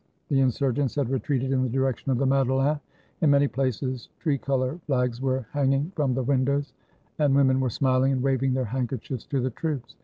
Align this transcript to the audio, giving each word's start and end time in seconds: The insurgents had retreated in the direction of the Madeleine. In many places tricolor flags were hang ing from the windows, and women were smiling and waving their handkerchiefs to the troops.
The 0.29 0.39
insurgents 0.39 0.95
had 0.95 1.11
retreated 1.11 1.51
in 1.51 1.61
the 1.61 1.69
direction 1.69 2.11
of 2.11 2.17
the 2.17 2.25
Madeleine. 2.25 2.79
In 3.21 3.29
many 3.29 3.47
places 3.47 4.09
tricolor 4.19 4.79
flags 4.87 5.21
were 5.21 5.45
hang 5.51 5.73
ing 5.73 5.91
from 5.95 6.15
the 6.15 6.23
windows, 6.23 6.73
and 7.19 7.35
women 7.35 7.59
were 7.59 7.69
smiling 7.69 8.11
and 8.11 8.23
waving 8.23 8.55
their 8.55 8.65
handkerchiefs 8.65 9.27
to 9.27 9.39
the 9.39 9.51
troops. 9.51 9.95